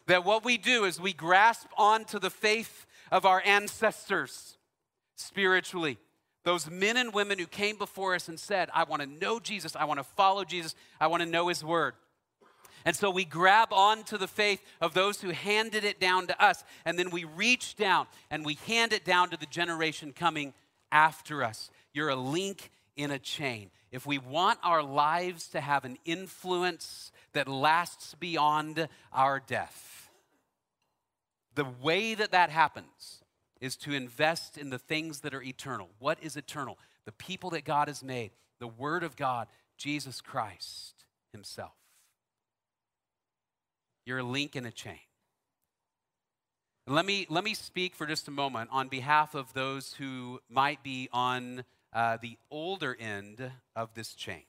[0.06, 4.56] That what we do is we grasp onto the faith of our ancestors
[5.16, 5.98] spiritually.
[6.44, 9.76] Those men and women who came before us and said, I want to know Jesus,
[9.76, 11.94] I want to follow Jesus, I want to know his word.
[12.84, 16.64] And so we grab onto the faith of those who handed it down to us,
[16.84, 20.52] and then we reach down and we hand it down to the generation coming
[20.90, 21.70] after us.
[21.92, 23.70] You're a link in a chain.
[23.90, 30.10] If we want our lives to have an influence that lasts beyond our death,
[31.54, 33.22] the way that that happens
[33.60, 35.88] is to invest in the things that are eternal.
[35.98, 36.78] What is eternal?
[37.04, 41.72] The people that God has made, the Word of God, Jesus Christ Himself.
[44.04, 44.98] You're a link in a chain.
[46.88, 50.82] Let me, let me speak for just a moment on behalf of those who might
[50.82, 54.42] be on uh, the older end of this chain.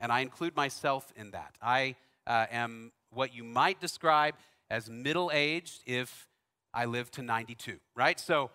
[0.00, 1.56] And I include myself in that.
[1.60, 1.96] I
[2.26, 4.34] uh, am what you might describe
[4.70, 6.28] as middle aged if
[6.72, 8.20] I live to 92, right?
[8.20, 8.50] So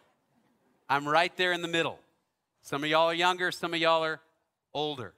[0.89, 1.99] I'm right there in the middle.
[2.61, 4.21] Some of y'all are younger, some of y'all are
[4.73, 5.13] older.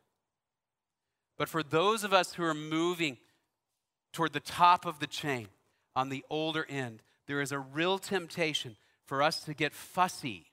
[1.37, 3.17] But for those of us who are moving
[4.13, 5.49] toward the top of the chain
[5.95, 10.45] on the older end, there is a real temptation for us to get fussy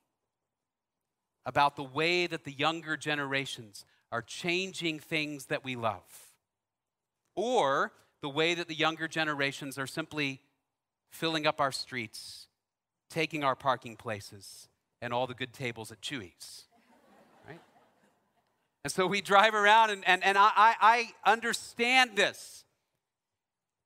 [1.44, 6.02] about the way that the younger generations are changing things that we love,
[7.35, 10.40] or the way that the younger generations are simply
[11.11, 12.46] filling up our streets,
[13.11, 14.68] taking our parking places,
[15.00, 16.64] and all the good tables at Chuy's.
[17.48, 17.61] Right?
[18.85, 22.64] And so we drive around, and, and, and I, I understand this.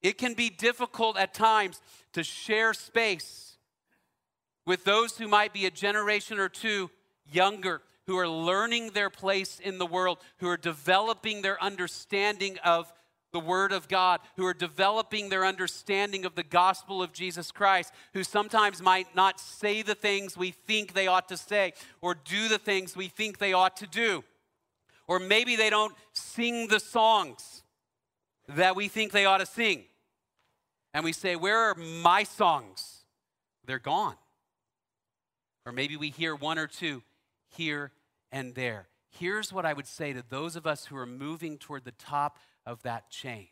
[0.03, 1.81] It can be difficult at times
[2.13, 3.57] to share space
[4.67, 6.91] with those who might be a generation or two
[7.33, 12.93] younger, who are learning their place in the world, who are developing their understanding of
[13.33, 17.93] the Word of God, who are developing their understanding of the gospel of Jesus Christ,
[18.15, 22.49] who sometimes might not say the things we think they ought to say or do
[22.49, 24.25] the things we think they ought to do.
[25.09, 27.63] Or maybe they don't sing the songs
[28.49, 29.85] that we think they ought to sing.
[30.95, 33.05] And we say, Where are my songs?
[33.67, 34.17] They're gone.
[35.67, 37.03] Or maybe we hear one or two
[37.57, 37.93] here
[38.31, 38.89] and there.
[39.11, 42.39] Here's what I would say to those of us who are moving toward the top
[42.65, 43.49] of that chain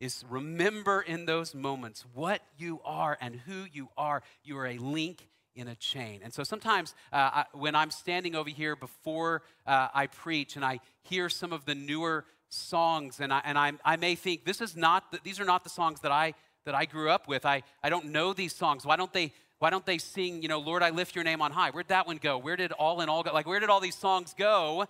[0.00, 4.22] is remember in those moments what you are and who you are.
[4.42, 6.20] You are a link in a chain.
[6.22, 10.64] And so sometimes uh, I, when I'm standing over here before uh, I preach and
[10.64, 14.60] I hear some of the newer songs, and I, and I, I may think this
[14.60, 16.34] is not the, these are not the songs that I
[16.66, 17.46] that I grew up with.
[17.46, 18.84] I, I don't know these songs.
[18.84, 21.52] Why don't they why don't they sing, you know, Lord, I lift your name on
[21.52, 21.70] high?
[21.70, 22.38] Where'd that one go?
[22.38, 23.30] Where did all in all go?
[23.30, 24.86] Like, where did all these songs go?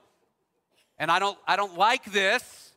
[0.96, 2.72] And I don't, I don't like this.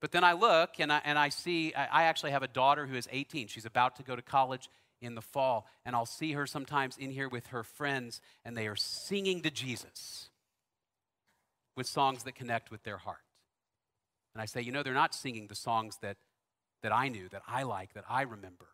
[0.00, 2.94] But then I look and I, and I see, I actually have a daughter who
[2.94, 3.48] is 18.
[3.48, 4.70] She's about to go to college
[5.02, 5.66] in the fall.
[5.84, 9.50] And I'll see her sometimes in here with her friends, and they are singing to
[9.50, 10.28] Jesus
[11.76, 13.18] with songs that connect with their heart.
[14.32, 16.18] And I say, you know, they're not singing the songs that,
[16.84, 18.68] that I knew, that I like, that I remember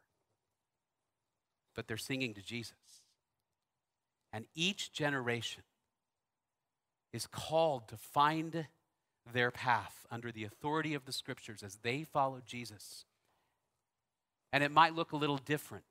[1.76, 2.74] but they're singing to Jesus.
[4.32, 5.62] And each generation
[7.12, 8.66] is called to find
[9.32, 13.04] their path under the authority of the scriptures as they follow Jesus.
[14.52, 15.84] And it might look a little different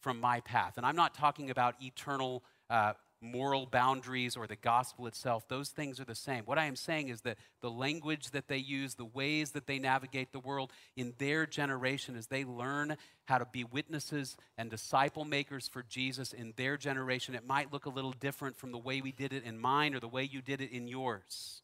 [0.00, 0.74] from my path.
[0.76, 6.00] And I'm not talking about eternal uh, moral boundaries or the gospel itself, those things
[6.00, 6.44] are the same.
[6.44, 9.78] What I am saying is that the language that they use, the ways that they
[9.78, 15.24] navigate the world in their generation as they learn how to be witnesses and disciple
[15.24, 19.00] makers for Jesus in their generation, it might look a little different from the way
[19.00, 21.62] we did it in mine or the way you did it in yours.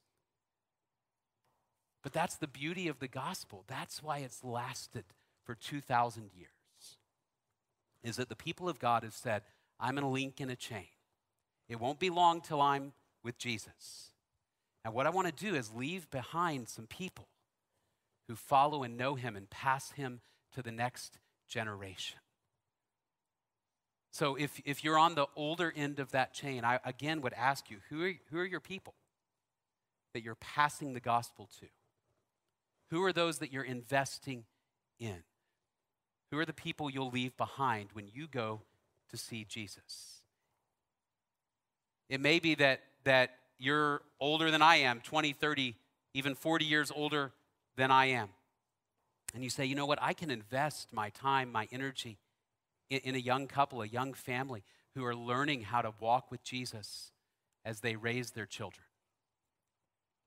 [2.02, 3.64] But that's the beauty of the gospel.
[3.66, 5.04] That's why it's lasted
[5.44, 6.50] for 2,000 years.
[8.04, 9.42] Is that the people of God have said,
[9.80, 10.86] I'm a link in a chain.
[11.68, 14.12] It won't be long till I'm with Jesus.
[14.84, 17.26] And what I want to do is leave behind some people
[18.28, 20.20] who follow and know him and pass him
[20.54, 22.18] to the next generation.
[24.12, 27.70] So if, if you're on the older end of that chain, I again would ask
[27.70, 28.94] you who are, who are your people
[30.14, 31.66] that you're passing the gospel to?
[32.90, 34.44] Who are those that you're investing
[34.98, 35.24] in?
[36.30, 38.62] Who are the people you'll leave behind when you go
[39.10, 40.15] to see Jesus?
[42.08, 45.74] It may be that, that you're older than I am 20, 30,
[46.14, 47.32] even 40 years older
[47.76, 48.28] than I am.
[49.34, 49.98] And you say, you know what?
[50.00, 52.18] I can invest my time, my energy
[52.90, 54.62] in, in a young couple, a young family
[54.94, 57.12] who are learning how to walk with Jesus
[57.64, 58.84] as they raise their children.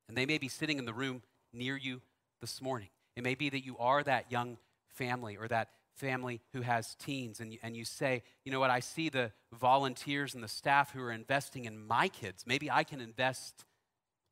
[0.08, 2.02] And they may be sitting in the room near you
[2.42, 2.90] this morning.
[3.16, 4.58] It may be that you are that young
[4.90, 8.70] family or that family who has teens and you, and you say, you know what,
[8.70, 12.46] I see the volunteers and the staff who are investing in my kids.
[12.48, 13.66] Maybe I can invest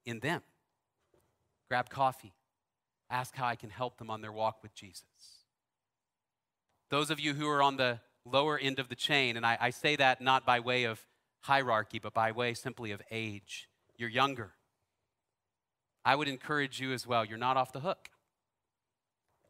[0.06, 0.42] in them.
[1.70, 2.34] Grab coffee,
[3.10, 5.04] ask how I can help them on their walk with Jesus.
[6.90, 9.70] Those of you who are on the lower end of the chain, and I, I
[9.72, 11.06] say that not by way of
[11.42, 14.54] hierarchy, but by way simply of age, you're younger.
[16.06, 18.10] I would encourage you as well, you're not off the hook.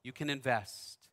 [0.03, 1.06] You can invest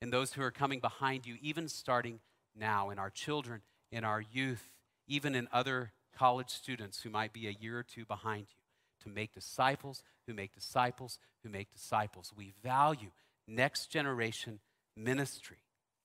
[0.00, 2.20] in those who are coming behind you, even starting
[2.56, 4.70] now, in our children, in our youth,
[5.06, 8.56] even in other college students who might be a year or two behind you,
[9.02, 12.32] to make disciples who make disciples who make disciples.
[12.36, 13.10] We value
[13.46, 14.60] next generation
[14.96, 15.58] ministry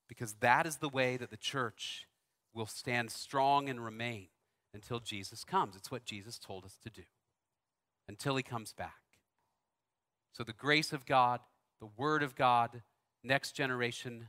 [0.08, 2.06] because that is the way that the church
[2.54, 4.28] will stand strong and remain
[4.72, 5.76] until Jesus comes.
[5.76, 7.02] It's what Jesus told us to do
[8.08, 8.94] until he comes back.
[10.32, 11.40] So, the grace of God,
[11.80, 12.82] the Word of God,
[13.22, 14.28] next generation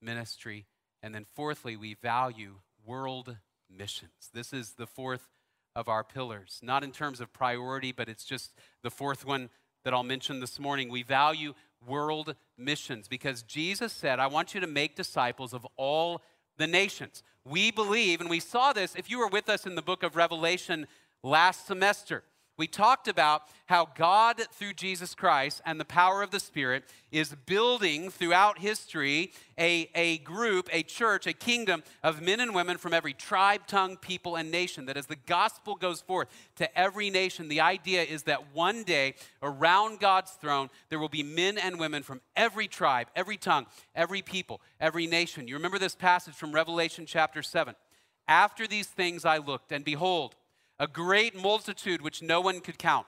[0.00, 0.66] ministry.
[1.02, 3.36] And then, fourthly, we value world
[3.70, 4.30] missions.
[4.32, 5.28] This is the fourth
[5.76, 9.50] of our pillars, not in terms of priority, but it's just the fourth one
[9.84, 10.88] that I'll mention this morning.
[10.88, 11.54] We value
[11.86, 16.22] world missions because Jesus said, I want you to make disciples of all
[16.56, 17.22] the nations.
[17.44, 20.16] We believe, and we saw this if you were with us in the book of
[20.16, 20.86] Revelation
[21.22, 22.22] last semester.
[22.56, 27.34] We talked about how God, through Jesus Christ and the power of the Spirit, is
[27.46, 32.94] building throughout history a, a group, a church, a kingdom of men and women from
[32.94, 34.86] every tribe, tongue, people, and nation.
[34.86, 39.14] That as the gospel goes forth to every nation, the idea is that one day
[39.42, 44.22] around God's throne, there will be men and women from every tribe, every tongue, every
[44.22, 45.48] people, every nation.
[45.48, 47.74] You remember this passage from Revelation chapter 7.
[48.28, 50.36] After these things I looked, and behold,
[50.78, 53.06] a great multitude which no one could count,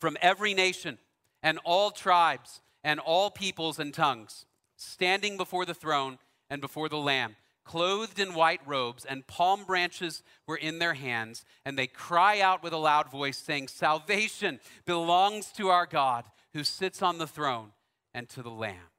[0.00, 0.98] from every nation
[1.42, 4.46] and all tribes and all peoples and tongues,
[4.76, 6.18] standing before the throne
[6.48, 11.44] and before the Lamb, clothed in white robes, and palm branches were in their hands,
[11.64, 16.64] and they cry out with a loud voice, saying, Salvation belongs to our God who
[16.64, 17.72] sits on the throne
[18.12, 18.90] and to the Lamb.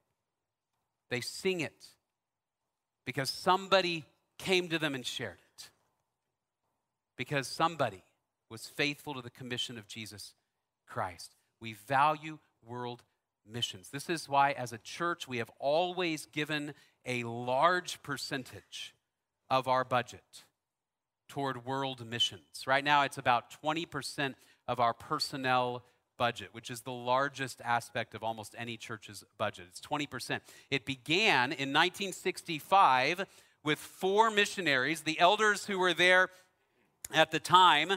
[1.09, 1.86] They sing it
[3.05, 4.05] because somebody
[4.38, 5.50] came to them and shared it.
[7.18, 8.03] Because somebody
[8.49, 10.34] was faithful to the commission of Jesus
[10.88, 11.36] Christ.
[11.59, 13.03] We value world
[13.49, 13.89] missions.
[13.89, 16.74] This is why, as a church, we have always given
[17.05, 18.93] a large percentage
[19.49, 20.43] of our budget
[21.28, 22.66] toward world missions.
[22.68, 24.36] Right now, it's about 20%
[24.68, 25.84] of our personnel
[26.18, 29.66] budget, which is the largest aspect of almost any church's budget.
[29.70, 30.39] It's 20%.
[30.70, 33.26] It began in 1965
[33.64, 35.01] with four missionaries.
[35.01, 36.30] The elders who were there
[37.14, 37.93] at the time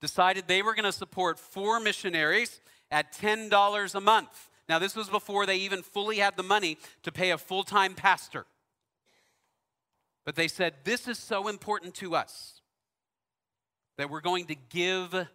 [0.00, 2.60] decided they were going to support four missionaries
[2.90, 4.50] at $10 a month.
[4.68, 7.94] Now, this was before they even fully had the money to pay a full time
[7.94, 8.46] pastor.
[10.24, 12.60] But they said, This is so important to us
[13.98, 15.28] that we're going to give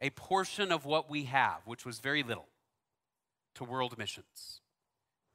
[0.00, 2.48] a portion of what we have, which was very little,
[3.54, 4.60] to world missions.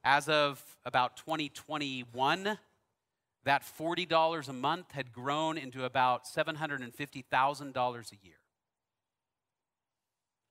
[0.03, 2.57] As of about 2021,
[3.45, 8.35] that $40 a month had grown into about $750,000 a year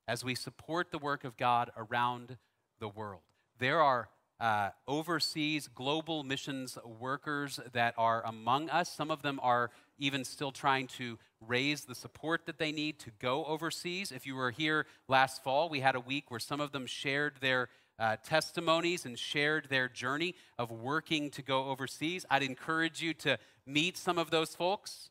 [0.09, 2.37] as we support the work of God around
[2.81, 3.23] the world.
[3.59, 4.09] There are
[4.41, 8.93] uh, overseas global missions workers that are among us.
[8.93, 13.13] Some of them are even still trying to raise the support that they need to
[13.21, 14.11] go overseas.
[14.11, 17.35] If you were here last fall, we had a week where some of them shared
[17.41, 17.69] their
[17.99, 22.27] uh, testimonies and shared their journey of working to go overseas.
[22.31, 25.11] I'd encourage you to meet some of those folks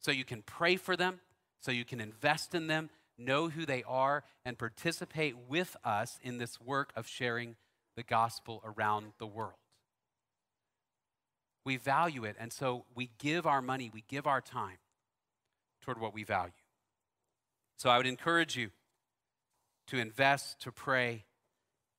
[0.00, 1.20] so you can pray for them,
[1.60, 6.38] so you can invest in them, know who they are, and participate with us in
[6.38, 7.56] this work of sharing
[7.96, 9.54] the gospel around the world.
[11.64, 14.78] We value it, and so we give our money, we give our time
[15.82, 16.52] toward what we value.
[17.76, 18.70] So I would encourage you
[19.88, 21.24] to invest, to pray,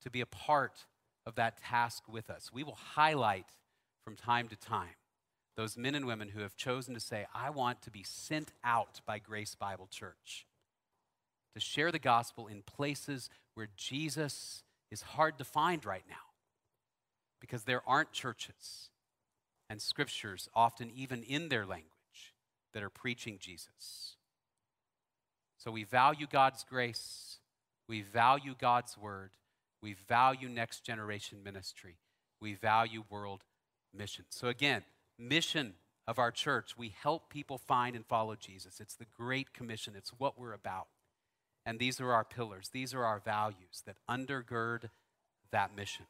[0.02, 0.86] to be a part
[1.26, 2.50] of that task with us.
[2.52, 3.46] We will highlight
[4.04, 4.96] from time to time
[5.56, 9.00] those men and women who have chosen to say, I want to be sent out
[9.06, 10.46] by Grace Bible Church
[11.54, 16.16] to share the gospel in places where Jesus is hard to find right now
[17.40, 18.90] because there aren't churches
[19.68, 21.88] and scriptures, often even in their language,
[22.72, 24.16] that are preaching Jesus.
[25.58, 27.38] So we value God's grace,
[27.88, 29.30] we value God's word,
[29.82, 31.96] we value next generation ministry,
[32.40, 33.42] we value world
[33.94, 34.24] mission.
[34.30, 34.82] So again,
[35.18, 35.74] mission
[36.06, 38.80] of our church, we help people find and follow Jesus.
[38.80, 40.88] It's the Great Commission, it's what we're about.
[41.64, 44.90] And these are our pillars, these are our values that undergird
[45.52, 46.06] that mission.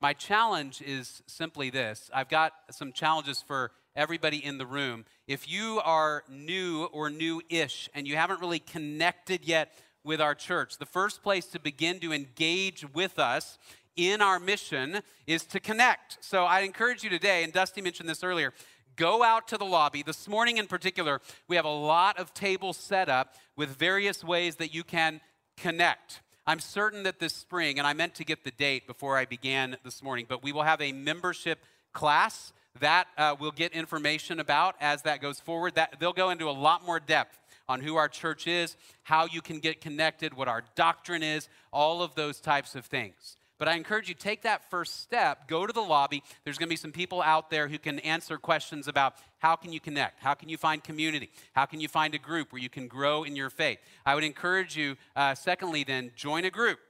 [0.00, 5.04] My challenge is simply this I've got some challenges for everybody in the room.
[5.26, 9.72] If you are new or new ish and you haven't really connected yet
[10.04, 13.58] with our church, the first place to begin to engage with us
[13.96, 16.18] in our mission is to connect.
[16.20, 18.52] So I encourage you today, and Dusty mentioned this earlier,
[18.96, 20.02] go out to the lobby.
[20.02, 24.56] This morning in particular, we have a lot of tables set up with various ways
[24.56, 25.20] that you can
[25.56, 26.20] connect.
[26.46, 29.76] I'm certain that this spring, and I meant to get the date before I began
[29.84, 31.60] this morning, but we will have a membership
[31.92, 35.74] class that uh, we'll get information about as that goes forward.
[35.74, 37.38] That they'll go into a lot more depth
[37.70, 42.02] on who our church is, how you can get connected, what our doctrine is, all
[42.02, 43.36] of those types of things.
[43.60, 46.24] But I encourage you, take that first step, go to the lobby.
[46.42, 49.72] There's going to be some people out there who can answer questions about how can
[49.72, 50.18] you connect?
[50.18, 51.30] How can you find community?
[51.52, 53.78] How can you find a group where you can grow in your faith?
[54.04, 56.80] I would encourage you, uh, secondly, then, join a group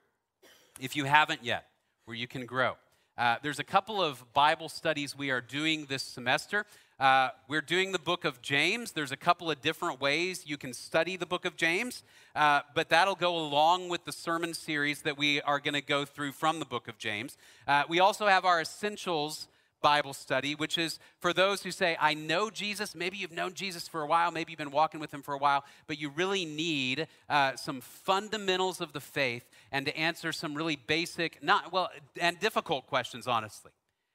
[0.80, 1.66] if you haven't yet,
[2.06, 2.76] where you can grow.
[3.18, 6.64] Uh, there's a couple of Bible studies we are doing this semester.
[7.00, 8.92] Uh, we're doing the book of James.
[8.92, 12.02] There's a couple of different ways you can study the book of James,
[12.36, 16.04] uh, but that'll go along with the sermon series that we are going to go
[16.04, 17.38] through from the book of James.
[17.66, 19.48] Uh, we also have our essentials
[19.80, 22.94] Bible study, which is for those who say, I know Jesus.
[22.94, 25.38] Maybe you've known Jesus for a while, maybe you've been walking with him for a
[25.38, 30.54] while, but you really need uh, some fundamentals of the faith and to answer some
[30.54, 31.88] really basic, not well,
[32.20, 33.72] and difficult questions, honestly.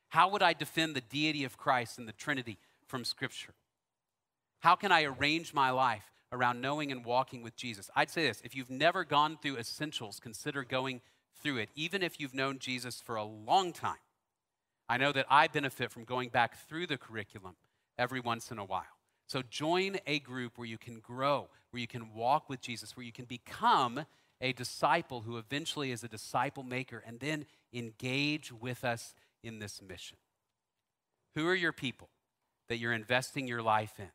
[0.09, 2.59] How would I defend the deity of Christ and the Trinity?
[2.95, 3.53] From Scripture?
[4.61, 7.89] How can I arrange my life around knowing and walking with Jesus?
[7.93, 11.01] I'd say this if you've never gone through essentials, consider going
[11.43, 13.97] through it, even if you've known Jesus for a long time.
[14.87, 17.57] I know that I benefit from going back through the curriculum
[17.97, 18.85] every once in a while.
[19.27, 23.05] So join a group where you can grow, where you can walk with Jesus, where
[23.05, 24.05] you can become
[24.39, 29.81] a disciple who eventually is a disciple maker and then engage with us in this
[29.81, 30.15] mission?
[31.35, 32.07] Who are your people
[32.69, 34.09] that you're investing your life in?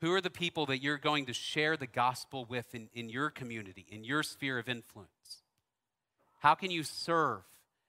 [0.00, 3.30] Who are the people that you're going to share the gospel with in, in your
[3.30, 5.42] community, in your sphere of influence?
[6.40, 7.42] How can you serve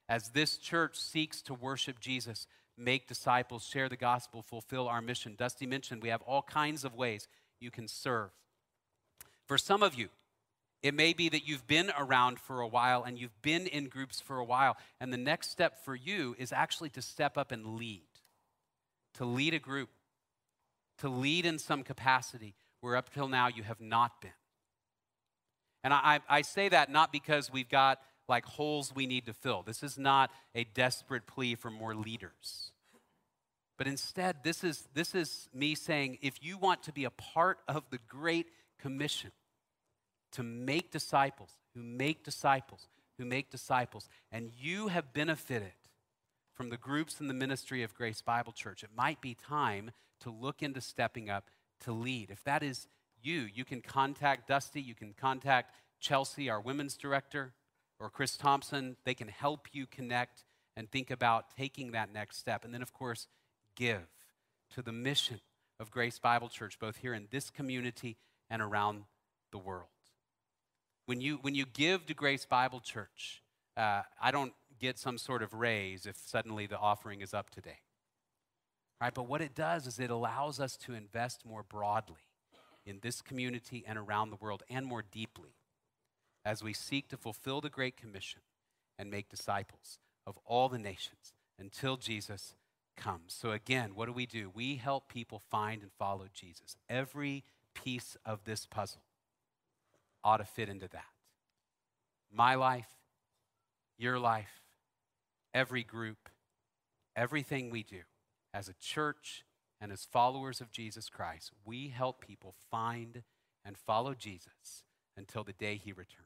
[0.08, 5.36] as this church seeks to worship Jesus, make disciples, share the gospel, fulfill our mission?
[5.38, 7.28] Dusty mentioned we have all kinds of ways
[7.60, 8.32] you can serve.
[9.46, 10.10] For some of you,
[10.82, 14.20] it may be that you've been around for a while and you've been in groups
[14.20, 17.76] for a while, and the next step for you is actually to step up and
[17.76, 18.02] lead,
[19.16, 19.90] to lead a group,
[21.00, 24.32] to lead in some capacity where up till now you have not been.
[25.84, 29.64] And I, I say that not because we've got like holes we need to fill.
[29.64, 32.72] This is not a desperate plea for more leaders.
[33.78, 37.60] But instead, this is, this is me saying if you want to be a part
[37.68, 38.48] of the Great
[38.78, 39.32] Commission
[40.34, 45.72] to make disciples, who make disciples, who make disciples, and you have benefited
[46.60, 50.30] from the groups in the ministry of Grace Bible Church, it might be time to
[50.30, 51.50] look into stepping up
[51.80, 52.30] to lead.
[52.30, 52.86] If that is
[53.24, 57.54] you, you can contact Dusty, you can contact Chelsea, our women's director
[57.98, 60.44] or Chris Thompson, they can help you connect
[60.76, 62.66] and think about taking that next step.
[62.66, 63.28] And then, of course,
[63.78, 64.10] give
[64.76, 65.40] to the mission
[65.80, 68.18] of Grace Bible Church, both here in this community
[68.50, 69.04] and around
[69.54, 69.88] the world.
[71.06, 73.44] When you, when you give to Grace Bible Church,
[73.78, 77.80] uh, I don't get some sort of raise if suddenly the offering is up today.
[79.02, 79.14] Right?
[79.14, 82.28] But what it does is it allows us to invest more broadly
[82.86, 85.56] in this community and around the world and more deeply
[86.44, 88.42] as we seek to fulfill the Great Commission
[88.98, 92.56] and make disciples of all the nations until Jesus
[92.98, 93.34] comes.
[93.34, 94.52] So, again, what do we do?
[94.54, 96.76] We help people find and follow Jesus.
[96.90, 99.02] Every piece of this puzzle
[100.24, 101.06] ought to fit into that.
[102.32, 102.90] My life,
[103.98, 104.62] your life,
[105.54, 106.30] every group,
[107.16, 108.02] everything we do
[108.54, 109.44] as a church
[109.82, 113.24] and as followers of Jesus Christ, we help people find
[113.64, 114.84] and follow Jesus
[115.16, 116.26] until the day he returns.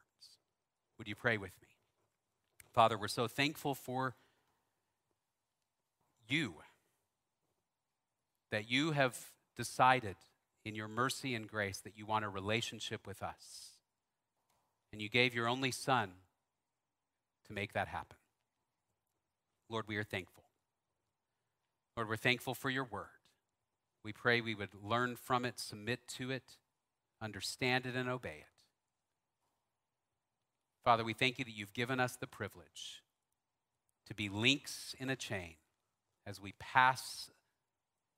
[0.98, 1.68] Would you pray with me?
[2.72, 4.14] Father, we're so thankful for
[6.28, 6.54] you,
[8.50, 9.18] that you have
[9.56, 10.16] decided
[10.64, 13.72] in your mercy and grace that you want a relationship with us.
[14.92, 16.10] And you gave your only Son
[17.46, 18.16] to make that happen.
[19.68, 20.44] Lord, we are thankful.
[21.96, 23.06] Lord, we're thankful for your word.
[24.04, 26.56] We pray we would learn from it, submit to it,
[27.22, 28.64] understand it, and obey it.
[30.84, 33.02] Father, we thank you that you've given us the privilege
[34.06, 35.54] to be links in a chain
[36.26, 37.30] as we pass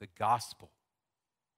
[0.00, 0.70] the gospel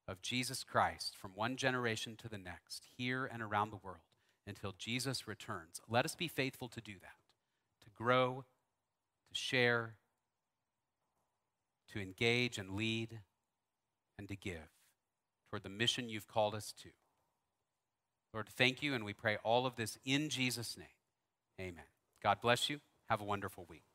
[0.06, 4.04] of Jesus Christ from one generation to the next, here and around the world,
[4.46, 5.80] until Jesus returns.
[5.88, 7.16] Let us be faithful to do that,
[7.84, 8.44] to grow,
[9.38, 9.94] share,
[11.92, 13.20] to engage and lead,
[14.18, 14.68] and to give
[15.50, 16.88] toward the mission you've called us to.
[18.34, 20.86] Lord, thank you, and we pray all of this in Jesus' name.
[21.60, 21.84] Amen.
[22.22, 22.80] God bless you.
[23.08, 23.87] Have a wonderful week.